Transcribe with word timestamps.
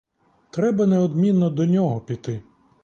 Треба 0.49 0.85
неодмінно 0.85 1.49
до 1.49 1.65
нього 1.65 2.01
піти. 2.01 2.43